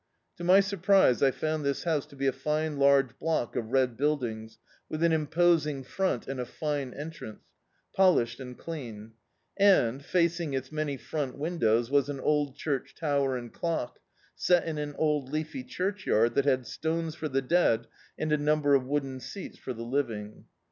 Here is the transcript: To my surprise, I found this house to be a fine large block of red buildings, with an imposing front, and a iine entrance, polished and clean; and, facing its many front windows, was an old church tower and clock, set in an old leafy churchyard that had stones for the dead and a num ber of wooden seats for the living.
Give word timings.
To 0.37 0.43
my 0.43 0.61
surprise, 0.61 1.21
I 1.21 1.29
found 1.29 1.63
this 1.63 1.83
house 1.83 2.07
to 2.07 2.15
be 2.15 2.25
a 2.25 2.31
fine 2.31 2.77
large 2.77 3.19
block 3.19 3.55
of 3.55 3.69
red 3.71 3.97
buildings, 3.97 4.57
with 4.89 5.03
an 5.03 5.11
imposing 5.11 5.83
front, 5.83 6.27
and 6.27 6.39
a 6.41 6.47
iine 6.59 6.91
entrance, 6.97 7.43
polished 7.95 8.39
and 8.39 8.57
clean; 8.57 9.11
and, 9.57 10.03
facing 10.03 10.55
its 10.55 10.71
many 10.71 10.97
front 10.97 11.37
windows, 11.37 11.91
was 11.91 12.09
an 12.09 12.19
old 12.19 12.55
church 12.55 12.95
tower 12.95 13.37
and 13.37 13.53
clock, 13.53 13.99
set 14.33 14.65
in 14.67 14.79
an 14.79 14.95
old 14.95 15.29
leafy 15.31 15.63
churchyard 15.63 16.33
that 16.33 16.45
had 16.45 16.65
stones 16.65 17.13
for 17.13 17.29
the 17.29 17.43
dead 17.43 17.85
and 18.17 18.31
a 18.31 18.37
num 18.39 18.63
ber 18.63 18.73
of 18.73 18.87
wooden 18.87 19.19
seats 19.19 19.59
for 19.59 19.71
the 19.71 19.83
living. 19.85 20.45